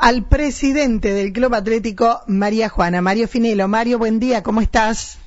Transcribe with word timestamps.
al 0.00 0.24
presidente 0.24 1.12
del 1.12 1.32
Club 1.32 1.54
Atlético 1.54 2.22
María 2.26 2.68
Juana, 2.70 3.02
Mario 3.02 3.28
Finelo. 3.28 3.68
Mario, 3.68 3.98
buen 3.98 4.18
día, 4.18 4.42
¿cómo 4.42 4.62
estás? 4.62 5.18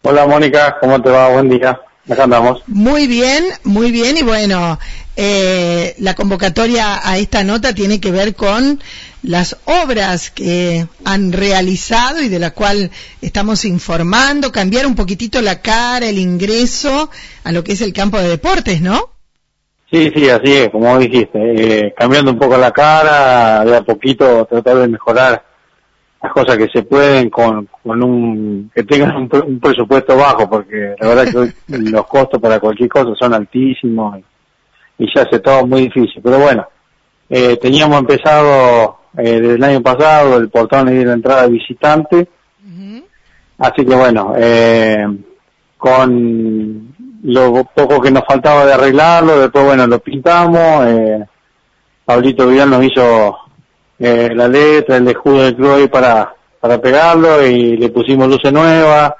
Hola 0.00 0.26
Mónica, 0.26 0.78
¿cómo 0.80 1.00
te 1.00 1.10
va? 1.10 1.28
Buen 1.28 1.50
día. 1.50 1.80
Acá 2.10 2.24
andamos. 2.24 2.62
Muy 2.66 3.06
bien, 3.06 3.44
muy 3.62 3.92
bien. 3.92 4.16
Y 4.16 4.22
bueno, 4.22 4.78
eh, 5.16 5.94
la 5.98 6.14
convocatoria 6.14 7.06
a 7.08 7.18
esta 7.18 7.44
nota 7.44 7.74
tiene 7.74 8.00
que 8.00 8.10
ver 8.10 8.34
con 8.34 8.82
las 9.22 9.56
obras 9.66 10.30
que 10.30 10.88
han 11.04 11.30
realizado 11.30 12.20
y 12.20 12.28
de 12.28 12.40
la 12.40 12.50
cual 12.50 12.90
estamos 13.20 13.64
informando, 13.64 14.50
cambiar 14.50 14.86
un 14.86 14.96
poquitito 14.96 15.40
la 15.42 15.60
cara, 15.60 16.08
el 16.08 16.18
ingreso 16.18 17.08
a 17.44 17.52
lo 17.52 17.62
que 17.62 17.72
es 17.72 17.82
el 17.82 17.92
campo 17.92 18.18
de 18.18 18.28
deportes, 18.28 18.80
¿no? 18.80 19.11
Sí, 19.92 20.10
sí, 20.16 20.30
así 20.30 20.54
es, 20.54 20.70
como 20.70 20.96
dijiste, 20.96 21.38
eh, 21.38 21.94
cambiando 21.94 22.30
un 22.30 22.38
poco 22.38 22.56
la 22.56 22.70
cara, 22.70 23.62
de 23.62 23.76
a 23.76 23.82
poquito 23.82 24.46
tratar 24.46 24.76
de 24.76 24.88
mejorar 24.88 25.44
las 26.22 26.32
cosas 26.32 26.56
que 26.56 26.68
se 26.72 26.84
pueden 26.84 27.28
con, 27.28 27.68
con 27.82 28.02
un, 28.02 28.70
que 28.74 28.84
tengan 28.84 29.16
un, 29.16 29.60
presupuesto 29.60 30.16
bajo, 30.16 30.48
porque 30.48 30.94
la 30.98 31.08
verdad 31.08 31.52
que 31.68 31.76
los 31.90 32.06
costos 32.06 32.40
para 32.40 32.58
cualquier 32.58 32.88
cosa 32.88 33.10
son 33.20 33.34
altísimos 33.34 34.18
y, 34.98 35.06
ya 35.14 35.28
se 35.30 35.40
todo 35.40 35.66
muy 35.66 35.82
difícil. 35.82 36.22
Pero 36.22 36.38
bueno, 36.38 36.66
eh, 37.28 37.58
teníamos 37.58 37.98
empezado 37.98 38.96
eh, 39.18 39.40
desde 39.40 39.54
el 39.56 39.64
año 39.64 39.82
pasado 39.82 40.38
el 40.38 40.48
portón 40.48 40.86
de 40.86 41.04
la 41.04 41.12
entrada 41.12 41.42
de 41.42 41.50
visitante, 41.50 42.28
así 43.58 43.84
que 43.84 43.94
bueno, 43.94 44.32
eh, 44.38 45.06
con 45.76 46.91
lo 47.22 47.64
poco 47.64 48.00
que 48.00 48.10
nos 48.10 48.24
faltaba 48.26 48.66
de 48.66 48.72
arreglarlo, 48.74 49.40
después 49.40 49.64
bueno, 49.64 49.86
lo 49.86 50.00
pintamos, 50.00 50.86
eh, 50.86 51.24
Pablito 52.04 52.48
Vidal 52.48 52.70
nos 52.70 52.84
hizo 52.84 53.38
eh, 53.98 54.30
la 54.34 54.48
letra, 54.48 54.96
el 54.96 55.06
escudo 55.08 55.44
del 55.44 55.54
club 55.54 55.88
para, 55.88 56.34
para 56.60 56.80
pegarlo 56.80 57.46
y 57.46 57.76
le 57.76 57.90
pusimos 57.90 58.28
luces 58.28 58.52
nuevas, 58.52 59.12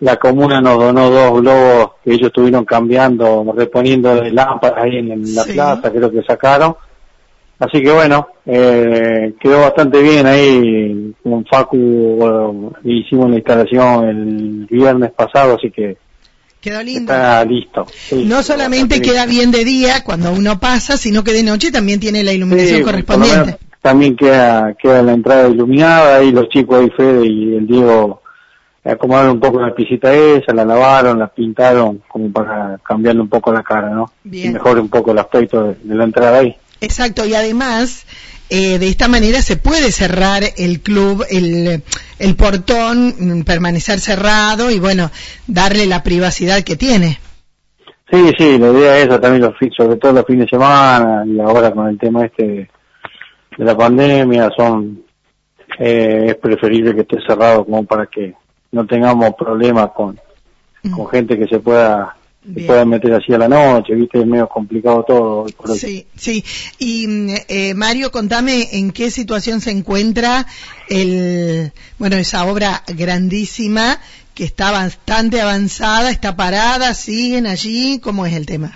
la 0.00 0.16
comuna 0.16 0.60
nos 0.60 0.78
donó 0.78 1.10
dos 1.10 1.40
globos 1.40 1.90
que 2.04 2.12
ellos 2.12 2.28
estuvieron 2.28 2.64
cambiando, 2.64 3.52
reponiendo 3.56 4.14
de 4.14 4.30
lámparas 4.30 4.84
ahí 4.84 4.98
en, 4.98 5.34
la 5.34 5.44
plaza, 5.44 5.90
creo 5.90 6.10
que 6.10 6.22
sacaron. 6.22 6.76
Así 7.58 7.82
que 7.82 7.90
bueno, 7.90 8.28
eh, 8.46 9.34
quedó 9.40 9.62
bastante 9.62 10.00
bien 10.00 10.24
ahí 10.26 11.12
con 11.24 11.44
Facu, 11.44 12.72
hicimos 12.84 13.30
la 13.30 13.36
instalación 13.36 14.04
el 14.04 14.66
viernes 14.70 15.10
pasado, 15.10 15.56
así 15.56 15.72
que 15.72 15.96
Quedó 16.60 16.82
lindo. 16.82 17.12
Está 17.12 17.44
listo. 17.44 17.86
no 18.12 18.42
solamente 18.42 19.00
queda 19.00 19.26
bien 19.26 19.50
de 19.50 19.64
día 19.64 20.02
cuando 20.02 20.32
uno 20.32 20.58
pasa, 20.58 20.96
sino 20.96 21.22
que 21.22 21.32
de 21.32 21.42
noche 21.42 21.70
también 21.70 22.00
tiene 22.00 22.24
la 22.24 22.32
iluminación 22.32 22.82
correspondiente. 22.82 23.58
También 23.80 24.16
queda, 24.16 24.74
queda 24.74 25.02
la 25.02 25.12
entrada 25.12 25.48
iluminada 25.48 26.22
y 26.22 26.32
los 26.32 26.48
chicos 26.48 26.80
ahí, 26.80 26.90
Fede 26.96 27.26
y 27.26 27.54
el 27.54 27.66
Diego, 27.66 28.22
acomodaron 28.84 29.32
un 29.32 29.40
poco 29.40 29.60
la 29.60 29.74
pisita 29.74 30.12
esa, 30.12 30.52
la 30.52 30.64
lavaron, 30.64 31.18
la 31.18 31.28
pintaron 31.28 32.02
como 32.08 32.32
para 32.32 32.78
cambiarle 32.84 33.22
un 33.22 33.28
poco 33.28 33.52
la 33.52 33.62
cara, 33.62 33.90
¿no? 33.90 34.10
Y 34.24 34.48
mejore 34.48 34.80
un 34.80 34.88
poco 34.88 35.12
el 35.12 35.18
aspecto 35.18 35.76
de 35.80 35.94
la 35.94 36.04
entrada 36.04 36.38
ahí. 36.38 36.56
Exacto, 36.80 37.24
y 37.24 37.34
además 37.34 38.04
eh, 38.50 38.78
de 38.78 38.88
esta 38.88 39.08
manera 39.08 39.42
se 39.42 39.56
puede 39.56 39.92
cerrar 39.92 40.42
el 40.56 40.80
club, 40.80 41.24
el, 41.28 41.82
el 42.18 42.36
portón, 42.36 43.14
mm, 43.18 43.42
permanecer 43.42 44.00
cerrado 44.00 44.70
y 44.70 44.78
bueno, 44.78 45.10
darle 45.46 45.86
la 45.86 46.02
privacidad 46.02 46.62
que 46.62 46.76
tiene. 46.76 47.18
Sí, 48.10 48.32
sí, 48.38 48.58
la 48.58 48.68
idea 48.68 48.98
es 48.98 49.06
esa 49.06 49.20
también, 49.20 49.42
los, 49.42 49.54
sobre 49.76 49.96
todo 49.96 50.12
los 50.12 50.24
fines 50.24 50.46
de 50.46 50.56
semana 50.56 51.24
y 51.26 51.38
ahora 51.40 51.70
con 51.72 51.88
el 51.88 51.98
tema 51.98 52.24
este 52.24 52.70
de 53.56 53.64
la 53.64 53.76
pandemia, 53.76 54.48
son 54.56 55.02
eh, 55.78 56.26
es 56.28 56.36
preferible 56.36 56.94
que 56.94 57.02
esté 57.02 57.18
cerrado 57.26 57.64
como 57.64 57.84
para 57.84 58.06
que 58.06 58.34
no 58.72 58.86
tengamos 58.86 59.34
problemas 59.34 59.90
con, 59.90 60.18
con 60.82 61.04
mm. 61.04 61.08
gente 61.08 61.38
que 61.38 61.46
se 61.46 61.60
pueda 61.60 62.16
se 62.42 62.62
pueden 62.62 62.88
meter 62.88 63.12
así 63.14 63.32
a 63.32 63.38
la 63.38 63.48
noche, 63.48 63.94
viste, 63.94 64.20
es 64.20 64.26
medio 64.26 64.48
complicado 64.48 65.04
todo. 65.06 65.46
sí, 65.74 66.06
sí. 66.14 66.44
Y 66.78 67.06
eh, 67.48 67.74
Mario, 67.74 68.10
contame 68.10 68.68
en 68.72 68.92
qué 68.92 69.10
situación 69.10 69.60
se 69.60 69.70
encuentra 69.70 70.46
el, 70.88 71.72
bueno, 71.98 72.16
esa 72.16 72.46
obra 72.46 72.82
grandísima 72.86 73.98
que 74.34 74.44
está 74.44 74.70
bastante 74.70 75.40
avanzada, 75.40 76.10
está 76.10 76.36
parada, 76.36 76.94
siguen 76.94 77.46
allí, 77.46 77.98
¿cómo 78.00 78.24
es 78.24 78.34
el 78.34 78.46
tema? 78.46 78.72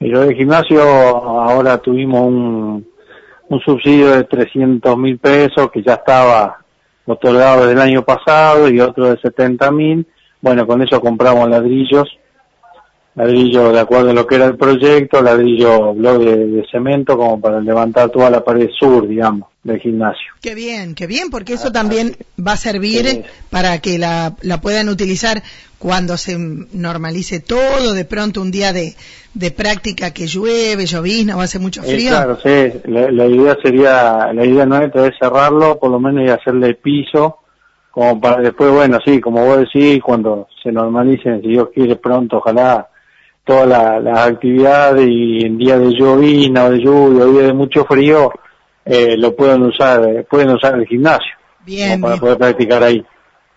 Y 0.00 0.08
lo 0.08 0.22
del 0.22 0.34
gimnasio, 0.34 0.82
ahora 0.82 1.78
tuvimos 1.78 2.26
un, 2.26 2.86
un 3.48 3.60
subsidio 3.60 4.10
de 4.10 4.24
300 4.24 4.98
mil 4.98 5.18
pesos 5.18 5.70
que 5.72 5.82
ya 5.82 5.94
estaba 5.94 6.58
otorgado 7.06 7.60
desde 7.60 7.72
el 7.74 7.80
año 7.80 8.02
pasado 8.02 8.68
y 8.68 8.80
otro 8.80 9.10
de 9.14 9.20
70 9.20 9.70
mil. 9.70 10.06
Bueno, 10.40 10.66
con 10.66 10.82
eso 10.82 11.00
compramos 11.00 11.48
ladrillos 11.48 12.08
ladrillo 13.14 13.72
de 13.72 13.80
acuerdo 13.80 14.10
a 14.10 14.14
lo 14.14 14.26
que 14.26 14.36
era 14.36 14.46
el 14.46 14.56
proyecto, 14.56 15.20
ladrillo 15.20 15.92
bloque 15.94 16.24
de, 16.24 16.66
cemento 16.70 17.16
como 17.16 17.40
para 17.40 17.60
levantar 17.60 18.10
toda 18.10 18.30
la 18.30 18.42
pared 18.42 18.70
sur, 18.78 19.06
digamos, 19.06 19.48
del 19.62 19.78
gimnasio. 19.80 20.32
Qué 20.40 20.54
bien, 20.54 20.94
qué 20.94 21.06
bien, 21.06 21.30
porque 21.30 21.54
eso 21.54 21.70
también 21.70 22.16
va 22.44 22.52
a 22.52 22.56
servir 22.56 23.24
para 23.50 23.78
que 23.78 23.98
la, 23.98 24.34
la 24.40 24.60
puedan 24.60 24.88
utilizar 24.88 25.42
cuando 25.78 26.16
se 26.16 26.38
normalice 26.38 27.40
todo, 27.40 27.92
de 27.92 28.04
pronto 28.04 28.40
un 28.40 28.50
día 28.50 28.72
de, 28.72 28.94
de 29.34 29.50
práctica 29.50 30.12
que 30.12 30.26
llueve, 30.26 30.86
llovizna 30.86 31.36
o 31.36 31.40
hace 31.40 31.58
mucho 31.58 31.82
frío. 31.82 32.10
claro, 32.10 32.38
sí, 32.42 32.72
la, 32.86 33.26
idea 33.26 33.56
sería, 33.62 34.32
la 34.32 34.44
idea 34.44 34.64
nuestra 34.64 35.06
es 35.06 35.14
cerrarlo, 35.18 35.78
por 35.78 35.90
lo 35.90 35.98
menos 35.98 36.24
y 36.24 36.30
hacerle 36.30 36.74
piso, 36.74 37.38
como 37.90 38.20
para 38.20 38.40
después, 38.40 38.70
bueno, 38.70 38.98
sí, 39.04 39.20
como 39.20 39.44
vos 39.44 39.58
decís, 39.58 40.00
cuando 40.02 40.46
se 40.62 40.70
normalicen, 40.70 41.42
si 41.42 41.48
Dios 41.48 41.68
quiere 41.74 41.96
pronto, 41.96 42.38
ojalá 42.38 42.88
todas 43.44 44.02
las 44.02 44.18
actividades 44.18 45.06
y 45.08 45.44
en 45.44 45.58
día 45.58 45.78
de 45.78 45.92
llovina 45.92 46.64
o 46.64 46.70
de 46.70 46.78
lluvia 46.78 47.24
o 47.24 47.32
día 47.32 47.42
de 47.42 47.52
mucho 47.52 47.84
frío 47.84 48.32
eh, 48.84 49.16
lo 49.16 49.34
pueden 49.34 49.62
usar 49.62 50.04
eh, 50.08 50.26
pueden 50.28 50.50
usar 50.50 50.74
el 50.76 50.86
gimnasio 50.86 51.32
bien, 51.64 52.00
para 52.00 52.16
poder 52.16 52.38
practicar 52.38 52.82
ahí. 52.82 53.04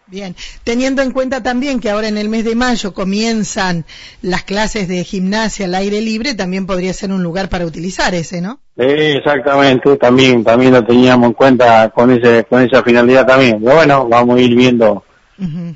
Bien. 0.07 0.35
Teniendo 0.63 1.01
en 1.01 1.11
cuenta 1.11 1.41
también 1.41 1.79
que 1.79 1.89
ahora 1.89 2.07
en 2.07 2.19
el 2.19 2.29
mes 2.29 2.45
de 2.45 2.53
mayo 2.53 2.93
comienzan 2.93 3.85
las 4.21 4.43
clases 4.43 4.87
de 4.87 5.03
gimnasia 5.03 5.65
al 5.65 5.73
aire 5.73 5.99
libre 5.99 6.35
también 6.35 6.67
podría 6.67 6.93
ser 6.93 7.11
un 7.11 7.23
lugar 7.23 7.49
para 7.49 7.65
utilizar 7.65 8.13
ese 8.13 8.39
no 8.39 8.59
exactamente 8.77 9.97
también 9.97 10.43
también 10.43 10.73
lo 10.73 10.83
teníamos 10.83 11.29
en 11.29 11.33
cuenta 11.33 11.89
con 11.89 12.11
ese 12.11 12.43
con 12.43 12.61
esa 12.61 12.83
finalidad 12.83 13.25
también. 13.25 13.59
Pero 13.63 13.75
bueno 13.75 14.07
vamos 14.07 14.37
a 14.37 14.41
ir 14.41 14.55
viendo 14.55 15.03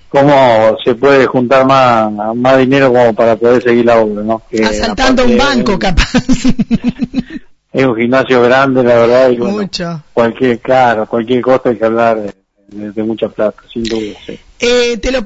cómo 0.09 0.77
se 0.83 0.95
puede 0.95 1.25
juntar 1.25 1.65
más, 1.65 2.11
más 2.35 2.57
dinero 2.57 2.91
como 2.93 3.13
para 3.13 3.35
poder 3.35 3.61
seguir 3.61 3.85
la 3.85 3.99
obra, 3.99 4.23
¿no? 4.23 4.41
Asaltando 4.63 5.25
un 5.25 5.37
banco, 5.37 5.77
capaz. 5.77 6.11
es 7.73 7.85
un 7.85 7.95
gimnasio 7.95 8.41
grande, 8.43 8.83
la 8.83 8.95
verdad. 8.95 9.29
Y 9.31 9.37
Mucho. 9.37 10.03
Cualquier, 10.13 10.59
claro, 10.59 11.05
cualquier 11.07 11.41
cosa 11.41 11.69
hay 11.69 11.77
que 11.77 11.85
hablar 11.85 12.33
de, 12.71 13.03
mucha 13.03 13.29
plata, 13.29 13.61
sin 13.71 13.83
duda, 13.83 14.17
Eh, 14.59 14.97
te 14.97 15.11
lo, 15.11 15.23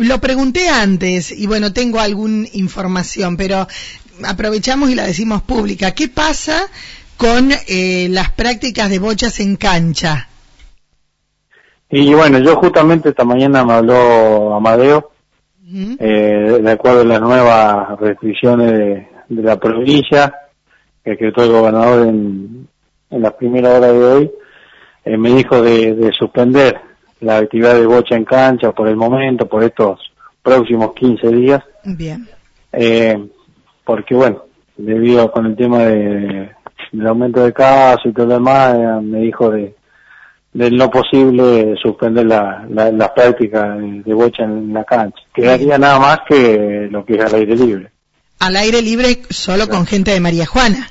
lo 0.00 0.20
pregunté 0.20 0.68
antes 0.68 1.32
y 1.32 1.46
bueno, 1.46 1.72
tengo 1.72 1.98
alguna 2.00 2.46
información, 2.52 3.36
pero 3.36 3.66
aprovechamos 4.24 4.90
y 4.90 4.94
la 4.94 5.06
decimos 5.06 5.42
pública. 5.42 5.92
¿Qué 5.92 6.08
pasa 6.08 6.68
con 7.16 7.52
eh, 7.68 8.08
las 8.10 8.30
prácticas 8.30 8.90
de 8.90 8.98
bochas 8.98 9.40
en 9.40 9.56
cancha? 9.56 10.28
Y 11.92 12.14
bueno, 12.14 12.38
yo 12.38 12.56
justamente 12.56 13.10
esta 13.10 13.24
mañana 13.24 13.64
me 13.64 13.74
habló 13.74 14.54
Amadeo, 14.54 15.10
eh, 15.98 16.58
de 16.62 16.70
acuerdo 16.70 17.02
a 17.02 17.04
las 17.04 17.20
nuevas 17.20 18.00
restricciones 18.00 18.72
de, 18.72 19.08
la 19.28 19.58
provincia 19.58 20.34
que 21.04 21.10
decretó 21.12 21.44
el 21.44 21.52
gobernador 21.52 22.08
en, 22.08 22.68
en 23.10 23.22
la 23.22 23.36
primera 23.36 23.74
hora 23.74 23.92
de 23.92 24.04
hoy, 24.04 24.30
eh, 25.04 25.18
me 25.18 25.34
dijo 25.34 25.60
de, 25.60 26.10
suspender 26.18 26.80
la 27.20 27.36
actividad 27.38 27.74
de 27.74 27.86
bocha 27.86 28.16
en 28.16 28.24
cancha 28.24 28.72
por 28.72 28.88
el 28.88 28.96
momento, 28.96 29.46
por 29.46 29.62
estos 29.62 30.00
próximos 30.42 30.94
15 30.94 31.28
días. 31.28 31.60
Bien. 31.84 32.26
Eh, 32.72 33.28
porque 33.84 34.14
bueno, 34.14 34.44
debido 34.78 35.30
con 35.30 35.46
el 35.46 35.56
tema 35.56 35.80
de, 35.80 36.52
del 36.90 37.06
aumento 37.06 37.44
de 37.44 37.52
casos 37.52 38.06
y 38.06 38.12
todo 38.12 38.26
lo 38.26 38.34
demás, 38.34 38.76
eh, 38.76 39.00
me 39.02 39.20
dijo 39.20 39.50
de 39.50 39.74
de 40.52 40.70
lo 40.70 40.90
posible 40.90 41.74
suspender 41.80 42.26
la, 42.26 42.66
la, 42.68 43.14
práctica 43.14 43.74
de 43.76 44.12
bocha 44.12 44.44
en 44.44 44.72
la 44.72 44.84
cancha. 44.84 45.22
Quedaría 45.32 45.78
nada 45.78 45.98
más 45.98 46.20
que 46.28 46.88
lo 46.90 47.04
que 47.04 47.14
es 47.14 47.20
al 47.20 47.34
aire 47.34 47.56
libre. 47.56 47.90
Al 48.38 48.56
aire 48.56 48.82
libre 48.82 49.22
solo 49.30 49.68
con 49.68 49.86
gente 49.86 50.10
de 50.10 50.20
María 50.20 50.46
Juana. 50.46 50.88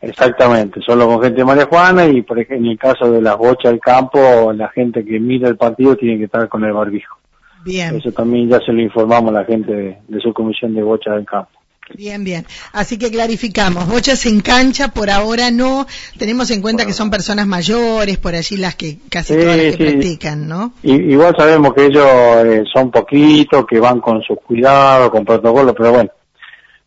Exactamente, 0.00 0.80
solo 0.84 1.06
con 1.06 1.22
gente 1.22 1.38
de 1.38 1.44
María 1.44 1.66
Juana 1.66 2.06
y 2.06 2.22
por 2.22 2.40
ejemplo, 2.40 2.66
en 2.66 2.72
el 2.72 2.78
caso 2.78 3.08
de 3.08 3.22
las 3.22 3.36
bochas 3.36 3.70
del 3.70 3.80
campo, 3.80 4.52
la 4.52 4.68
gente 4.70 5.04
que 5.04 5.20
mira 5.20 5.48
el 5.48 5.56
partido 5.56 5.94
tiene 5.94 6.18
que 6.18 6.24
estar 6.24 6.48
con 6.48 6.64
el 6.64 6.72
barbijo. 6.72 7.18
Bien. 7.64 7.94
Eso 7.94 8.10
también 8.10 8.48
ya 8.48 8.58
se 8.58 8.72
lo 8.72 8.82
informamos 8.82 9.30
a 9.30 9.40
la 9.40 9.44
gente 9.44 9.72
de, 10.08 10.20
su 10.20 10.32
comisión 10.32 10.74
de 10.74 10.82
bocha 10.82 11.12
del 11.12 11.24
campo. 11.24 11.52
Bien, 11.96 12.24
bien. 12.24 12.46
Así 12.72 12.98
que 12.98 13.10
clarificamos. 13.10 13.88
Bochas 13.88 14.24
en 14.26 14.40
cancha, 14.40 14.88
por 14.88 15.10
ahora 15.10 15.50
no. 15.50 15.86
Tenemos 16.18 16.50
en 16.50 16.62
cuenta 16.62 16.86
que 16.86 16.92
son 16.92 17.10
personas 17.10 17.46
mayores, 17.46 18.18
por 18.18 18.34
allí 18.34 18.56
las 18.56 18.74
que 18.76 18.98
casi 19.08 19.34
todas 19.34 19.56
las 19.56 19.76
que 19.76 19.84
practican, 19.84 20.48
¿no? 20.48 20.72
Y, 20.82 20.94
igual 21.12 21.34
sabemos 21.36 21.74
que 21.74 21.86
ellos 21.86 22.06
eh, 22.06 22.64
son 22.72 22.90
poquitos, 22.90 23.66
que 23.66 23.78
van 23.78 24.00
con 24.00 24.22
sus 24.22 24.38
cuidados, 24.40 25.10
con 25.10 25.24
protocolos, 25.24 25.74
pero 25.76 25.92
bueno, 25.92 26.10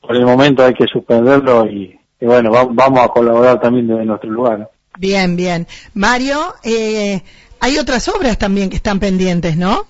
por 0.01 0.15
el 0.15 0.25
momento 0.25 0.63
hay 0.63 0.73
que 0.73 0.85
suspenderlo 0.85 1.67
y, 1.67 1.99
bueno, 2.21 2.51
vamos 2.51 2.99
a 2.99 3.07
colaborar 3.09 3.59
también 3.59 3.87
desde 3.87 4.05
nuestro 4.05 4.29
lugar. 4.29 4.69
Bien, 4.97 5.35
bien. 5.35 5.67
Mario, 5.93 6.55
eh, 6.63 7.21
hay 7.59 7.77
otras 7.77 8.07
obras 8.07 8.37
también 8.37 8.69
que 8.69 8.77
están 8.77 8.99
pendientes, 8.99 9.57
¿no? 9.57 9.85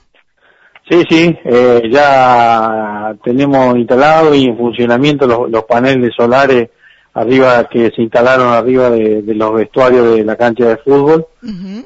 Sí, 0.87 1.03
sí, 1.09 1.35
eh, 1.43 1.89
ya 1.91 3.15
tenemos 3.23 3.75
instalado 3.75 4.35
y 4.35 4.45
en 4.45 4.55
funcionamiento 4.57 5.25
los, 5.25 5.63
paneles 5.63 6.13
solares 6.15 6.69
arriba 7.15 7.67
que 7.67 7.89
se 7.89 8.03
instalaron 8.03 8.49
arriba 8.49 8.91
de, 8.91 9.23
los 9.25 9.53
vestuarios 9.55 10.15
de 10.15 10.23
la 10.23 10.35
cancha 10.35 10.67
de 10.67 10.77
fútbol 10.77 11.25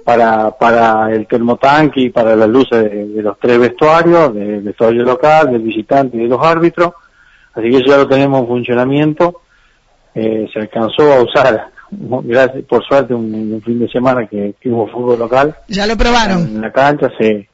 para 0.03 0.51
para 0.51 1.13
el 1.13 1.27
termotanque 1.27 2.01
y 2.01 2.09
para 2.09 2.35
las 2.35 2.49
luces 2.49 2.91
de, 2.91 3.21
los 3.21 3.39
tres 3.39 3.59
vestuarios, 3.59 4.33
del 4.33 4.61
vestuario 4.63 5.03
local, 5.03 5.51
del 5.51 5.61
visitante 5.61 6.17
y 6.17 6.21
de 6.21 6.27
los 6.27 6.43
árbitros. 6.43 6.91
Así 7.53 7.69
que 7.69 7.77
eso 7.77 7.85
ya 7.85 7.97
lo 7.97 8.07
tenemos 8.07 8.41
en 8.41 8.47
funcionamiento. 8.47 9.41
Eh, 10.13 10.45
se 10.51 10.59
alcanzó 10.59 11.13
a 11.13 11.23
usar, 11.23 11.71
gracias 11.91 12.65
por 12.65 12.83
suerte, 12.83 13.13
un, 13.13 13.61
fin 13.63 13.79
de 13.79 13.87
semana 13.87 14.27
que, 14.27 14.55
que, 14.59 14.69
hubo 14.69 14.87
fútbol 14.87 15.19
local. 15.19 15.55
¿Ya 15.69 15.85
lo 15.85 15.95
probaron? 15.95 16.41
En 16.41 16.61
la 16.61 16.71
cancha, 16.71 17.09
sí. 17.17 17.47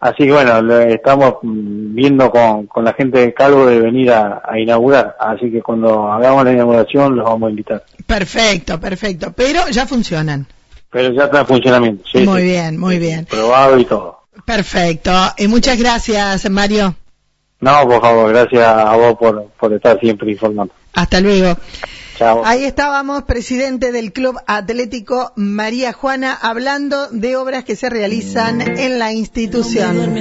Así 0.00 0.24
que 0.24 0.32
bueno, 0.32 0.62
lo 0.62 0.78
estamos 0.78 1.34
viendo 1.42 2.30
con, 2.30 2.66
con 2.66 2.84
la 2.84 2.92
gente 2.92 3.18
de 3.18 3.34
Calvo 3.34 3.66
de 3.66 3.80
venir 3.80 4.12
a, 4.12 4.42
inaugurar. 4.56 5.16
Así 5.18 5.50
que 5.50 5.60
cuando 5.60 6.10
hagamos 6.10 6.44
la 6.44 6.52
inauguración 6.52 7.16
los 7.16 7.24
vamos 7.24 7.48
a 7.48 7.50
invitar. 7.50 7.84
Perfecto, 8.06 8.78
perfecto. 8.78 9.32
Pero 9.36 9.68
ya 9.70 9.86
funcionan. 9.86 10.46
Pero 10.90 11.12
ya 11.12 11.24
está 11.24 11.40
en 11.40 11.46
funcionamiento. 11.46 12.04
Sí, 12.10 12.20
muy 12.20 12.42
bien, 12.42 12.78
muy 12.78 12.98
bien. 12.98 13.26
Probado 13.26 13.78
y 13.78 13.84
todo. 13.84 14.20
Perfecto. 14.44 15.10
Y 15.36 15.48
muchas 15.48 15.78
gracias, 15.78 16.48
Mario. 16.48 16.94
No, 17.60 17.88
por 17.88 18.00
favor, 18.00 18.30
gracias 18.30 18.64
a 18.64 18.96
vos 18.96 19.16
por, 19.18 19.48
por 19.58 19.72
estar 19.72 19.98
siempre 19.98 20.30
informando. 20.30 20.72
Hasta 20.94 21.20
luego. 21.20 21.56
Ahí 22.20 22.64
estábamos, 22.64 23.24
presidente 23.24 23.92
del 23.92 24.12
Club 24.12 24.38
Atlético 24.46 25.32
María 25.36 25.92
Juana, 25.92 26.34
hablando 26.34 27.08
de 27.08 27.36
obras 27.36 27.64
que 27.64 27.76
se 27.76 27.88
realizan 27.88 28.60
en 28.60 28.98
la 28.98 29.12
institución. 29.12 30.14